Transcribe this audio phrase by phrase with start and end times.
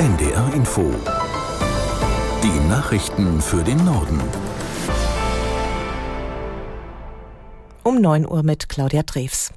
[0.00, 0.90] NDR Info.
[2.42, 4.18] Die Nachrichten für den Norden.
[7.82, 9.52] Um 9 Uhr mit Claudia Drews.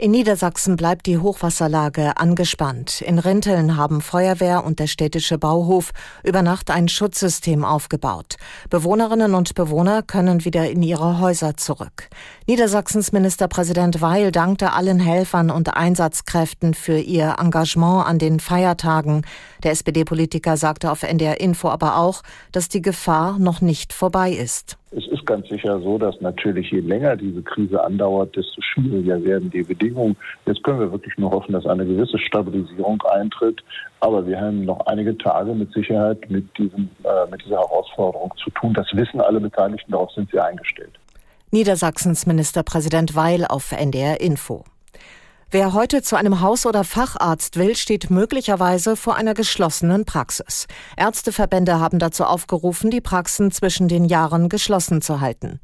[0.00, 3.02] In Niedersachsen bleibt die Hochwasserlage angespannt.
[3.02, 5.90] In Rinteln haben Feuerwehr und der städtische Bauhof
[6.24, 8.36] über Nacht ein Schutzsystem aufgebaut.
[8.70, 12.08] Bewohnerinnen und Bewohner können wieder in ihre Häuser zurück.
[12.46, 19.26] Niedersachsens Ministerpräsident Weil dankte allen Helfern und Einsatzkräften für ihr Engagement an den Feiertagen.
[19.64, 24.79] Der SPD-Politiker sagte auf NDR Info aber auch, dass die Gefahr noch nicht vorbei ist.
[25.30, 30.16] Ganz sicher so, dass natürlich je länger diese Krise andauert, desto schwieriger werden die Bedingungen.
[30.44, 33.62] Jetzt können wir wirklich nur hoffen, dass eine gewisse Stabilisierung eintritt.
[34.00, 38.50] Aber wir haben noch einige Tage mit Sicherheit mit, diesem, äh, mit dieser Herausforderung zu
[38.50, 38.74] tun.
[38.74, 40.98] Das wissen alle Beteiligten, darauf sind sie eingestellt.
[41.52, 44.64] Niedersachsens Ministerpräsident Weil auf NDR Info.
[45.52, 50.68] Wer heute zu einem Haus- oder Facharzt will, steht möglicherweise vor einer geschlossenen Praxis.
[50.96, 55.58] Ärzteverbände haben dazu aufgerufen, die Praxen zwischen den Jahren geschlossen zu halten.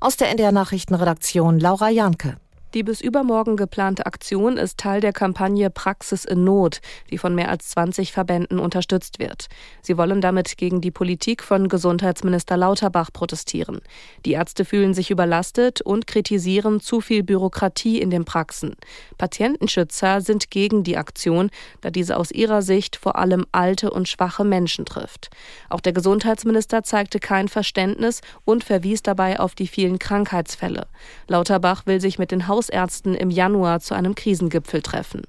[0.00, 2.38] Aus der NDR Nachrichtenredaktion Laura Janke.
[2.76, 7.48] Die bis übermorgen geplante Aktion ist Teil der Kampagne Praxis in Not, die von mehr
[7.48, 9.46] als 20 Verbänden unterstützt wird.
[9.80, 13.80] Sie wollen damit gegen die Politik von Gesundheitsminister Lauterbach protestieren.
[14.26, 18.76] Die Ärzte fühlen sich überlastet und kritisieren zu viel Bürokratie in den Praxen.
[19.16, 21.48] Patientenschützer sind gegen die Aktion,
[21.80, 25.30] da diese aus ihrer Sicht vor allem alte und schwache Menschen trifft.
[25.70, 30.88] Auch der Gesundheitsminister zeigte kein Verständnis und verwies dabei auf die vielen Krankheitsfälle.
[31.26, 35.22] Lauterbach will sich mit den Haus Hausärzten im Januar zu einem Krisengipfel treffen.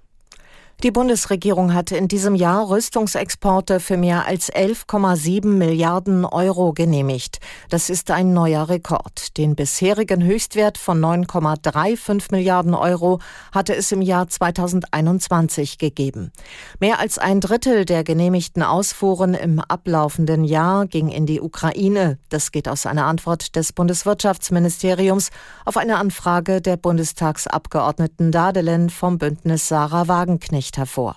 [0.83, 7.39] Die Bundesregierung hatte in diesem Jahr Rüstungsexporte für mehr als 11,7 Milliarden Euro genehmigt.
[7.71, 9.35] Das ist ein neuer Rekord.
[9.39, 13.17] Den bisherigen Höchstwert von 9,35 Milliarden Euro
[13.51, 16.31] hatte es im Jahr 2021 gegeben.
[16.79, 22.19] Mehr als ein Drittel der genehmigten Ausfuhren im ablaufenden Jahr ging in die Ukraine.
[22.29, 25.31] Das geht aus einer Antwort des Bundeswirtschaftsministeriums
[25.65, 31.15] auf eine Anfrage der Bundestagsabgeordneten Dadelen vom Bündnis Sarah Wagenknecht nicht hervor.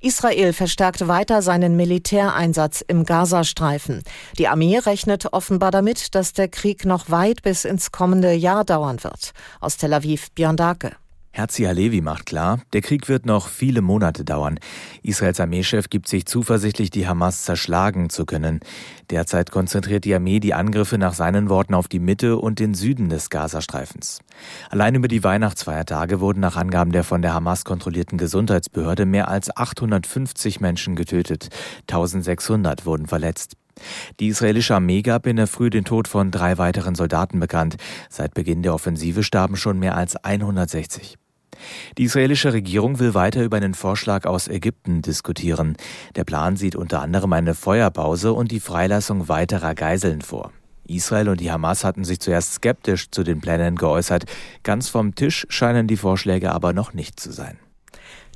[0.00, 4.02] Israel verstärkt weiter seinen Militäreinsatz im Gazastreifen.
[4.38, 9.02] Die Armee rechnet offenbar damit, dass der Krieg noch weit bis ins kommende Jahr dauern
[9.02, 9.32] wird.
[9.60, 10.96] Aus Tel Aviv Björn Dake.
[11.36, 14.60] Herzia Levi macht klar, der Krieg wird noch viele Monate dauern.
[15.02, 18.60] Israels Armeechef gibt sich zuversichtlich, die Hamas zerschlagen zu können.
[19.10, 23.08] Derzeit konzentriert die Armee die Angriffe nach seinen Worten auf die Mitte und den Süden
[23.08, 24.20] des Gazastreifens.
[24.70, 29.56] Allein über die Weihnachtsfeiertage wurden nach Angaben der von der Hamas kontrollierten Gesundheitsbehörde mehr als
[29.56, 31.48] 850 Menschen getötet.
[31.90, 33.56] 1600 wurden verletzt.
[34.20, 37.74] Die israelische Armee gab in der Früh den Tod von drei weiteren Soldaten bekannt.
[38.08, 41.18] Seit Beginn der Offensive starben schon mehr als 160.
[41.98, 45.76] Die israelische Regierung will weiter über einen Vorschlag aus Ägypten diskutieren.
[46.16, 50.52] Der Plan sieht unter anderem eine Feuerpause und die Freilassung weiterer Geiseln vor.
[50.86, 54.24] Israel und die Hamas hatten sich zuerst skeptisch zu den Plänen geäußert.
[54.62, 57.58] Ganz vom Tisch scheinen die Vorschläge aber noch nicht zu sein.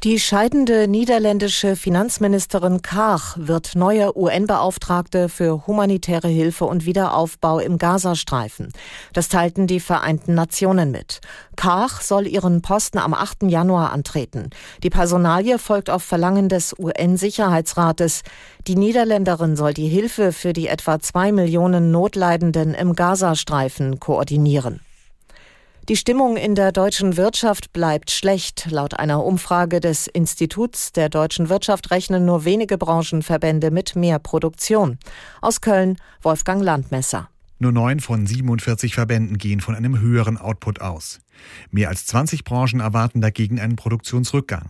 [0.04, 8.72] Die scheidende niederländische Finanzministerin Kaag wird neue UN-Beauftragte für humanitäre Hilfe und Wiederaufbau im Gazastreifen.
[9.12, 11.20] Das teilten die Vereinten Nationen mit.
[11.56, 13.44] Kaag soll ihren Posten am 8.
[13.48, 14.50] Januar antreten.
[14.84, 18.22] Die Personalie folgt auf Verlangen des UN-Sicherheitsrates.
[18.68, 24.78] Die Niederländerin soll die Hilfe für die etwa zwei Millionen Notleidenden im Gazastreifen koordinieren.
[25.88, 28.66] Die Stimmung in der deutschen Wirtschaft bleibt schlecht.
[28.70, 34.98] Laut einer Umfrage des Instituts der deutschen Wirtschaft rechnen nur wenige Branchenverbände mit mehr Produktion.
[35.40, 37.30] Aus Köln Wolfgang Landmesser.
[37.58, 41.20] Nur neun von 47 Verbänden gehen von einem höheren Output aus.
[41.70, 44.68] Mehr als 20 Branchen erwarten dagegen einen Produktionsrückgang.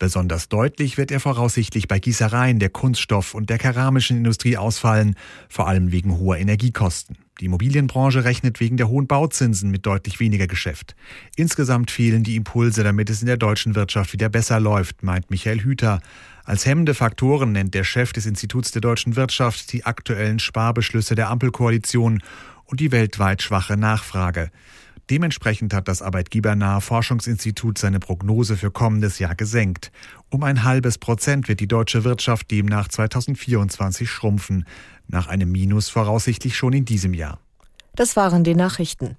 [0.00, 5.14] Besonders deutlich wird er voraussichtlich bei Gießereien, der Kunststoff- und der keramischen Industrie ausfallen,
[5.48, 7.18] vor allem wegen hoher Energiekosten.
[7.40, 10.94] Die Immobilienbranche rechnet wegen der hohen Bauzinsen mit deutlich weniger Geschäft.
[11.36, 15.62] Insgesamt fehlen die Impulse, damit es in der deutschen Wirtschaft wieder besser läuft, meint Michael
[15.62, 16.00] Hüter.
[16.44, 21.30] Als hemmende Faktoren nennt der Chef des Instituts der deutschen Wirtschaft die aktuellen Sparbeschlüsse der
[21.30, 22.22] Ampelkoalition
[22.66, 24.50] und die weltweit schwache Nachfrage.
[25.10, 29.90] Dementsprechend hat das arbeitgebernahe Forschungsinstitut seine Prognose für kommendes Jahr gesenkt.
[30.28, 34.64] Um ein halbes Prozent wird die deutsche Wirtschaft demnach 2024 schrumpfen,
[35.08, 37.40] nach einem Minus voraussichtlich schon in diesem Jahr.
[37.96, 39.16] Das waren die Nachrichten.